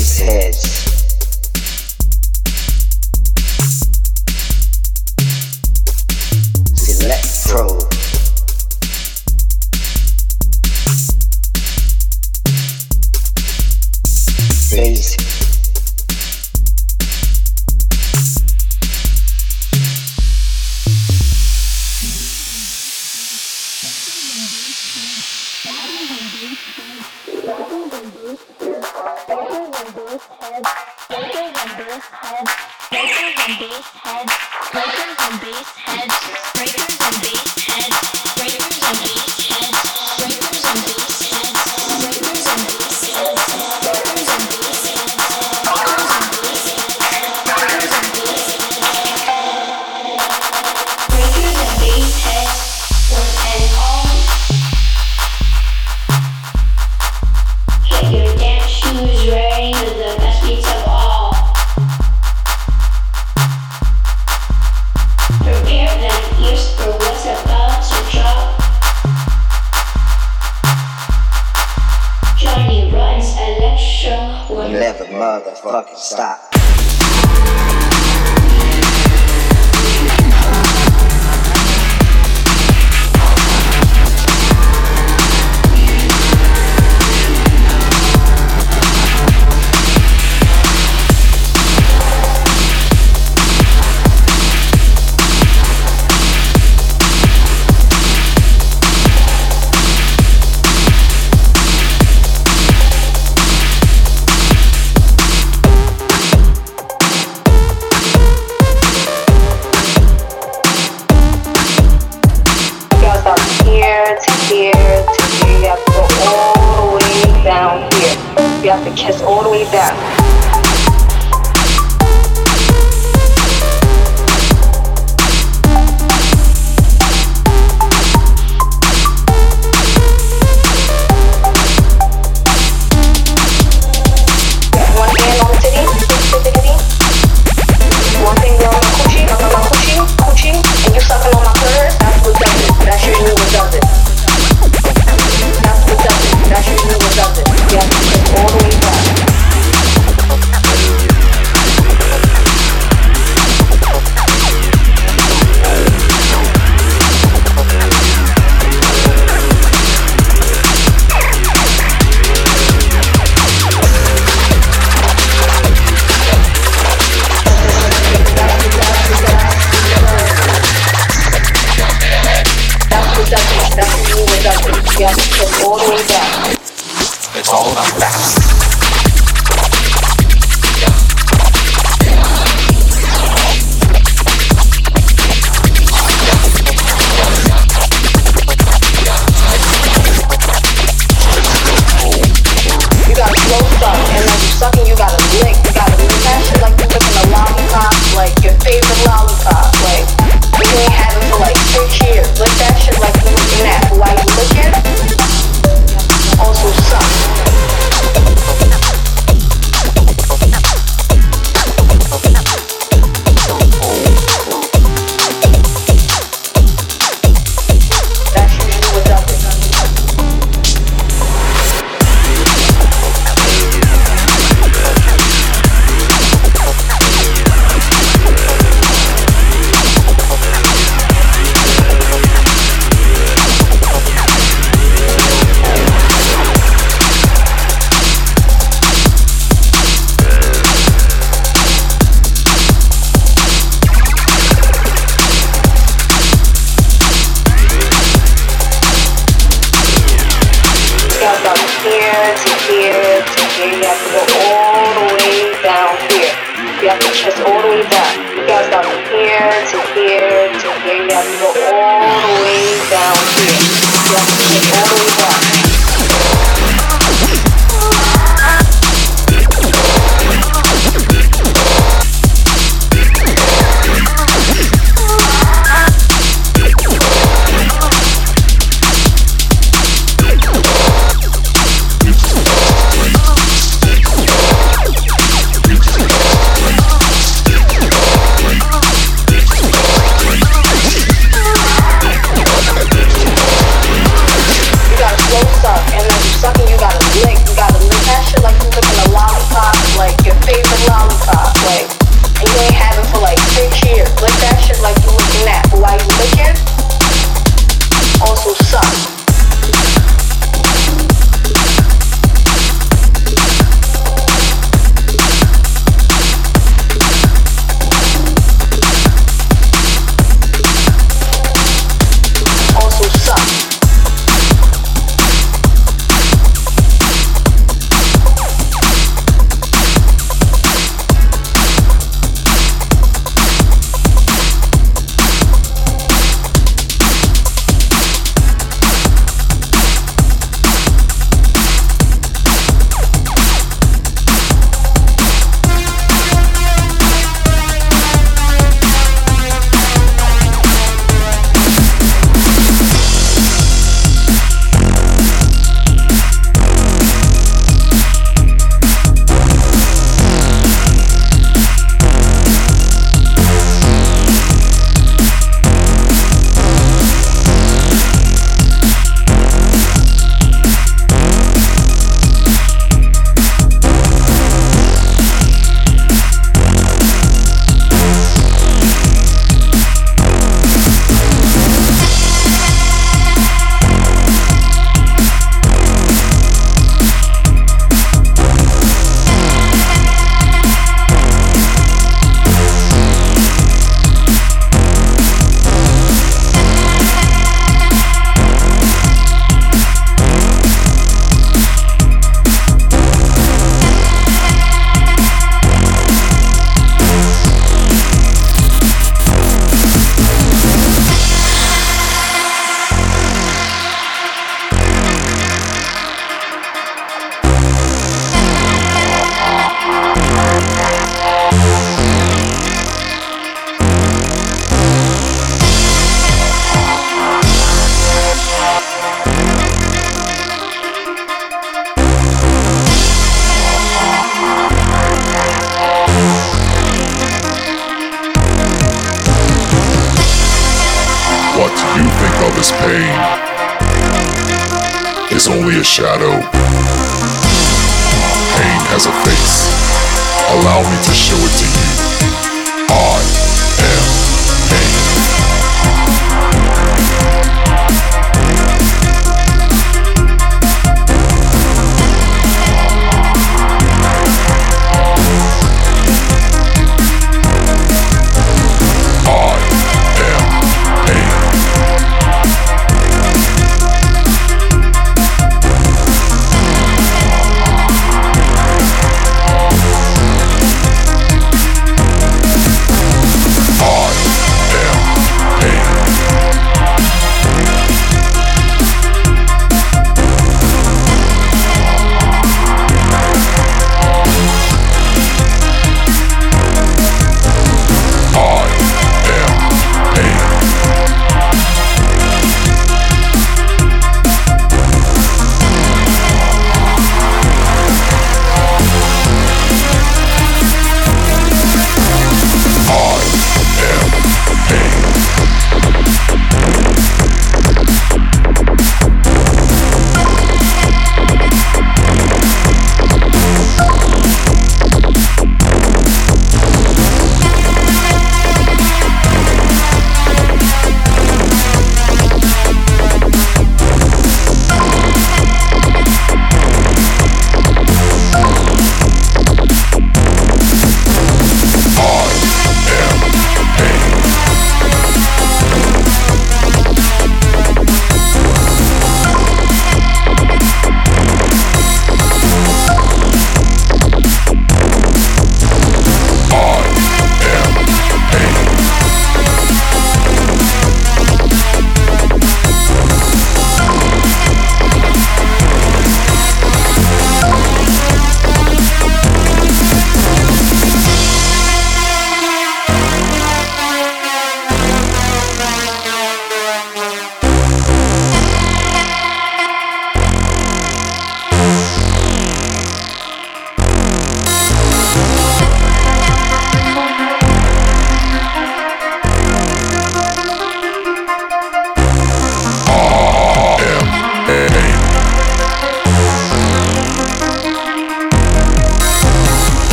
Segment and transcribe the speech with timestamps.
[0.00, 0.79] his head.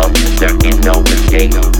[0.00, 1.79] Taking over